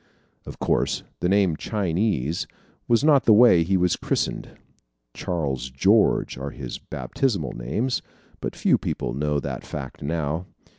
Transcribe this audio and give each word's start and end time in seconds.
Of 0.47 0.57
course, 0.57 1.03
the 1.19 1.29
name 1.29 1.55
"Chinese," 1.55 2.47
was 2.87 3.03
not 3.03 3.25
the 3.25 3.33
way 3.35 3.61
he 3.61 3.77
was 3.77 3.95
christened. 3.95 4.57
"Charles 5.13 5.69
George" 5.69 6.39
are 6.39 6.49
his 6.49 6.79
baptismal 6.79 7.53
names 7.53 8.01
but 8.39 8.55
few 8.55 8.79
people 8.79 9.13
know 9.13 9.39
that 9.39 9.63
fact 9.63 10.01
now. 10.01 10.47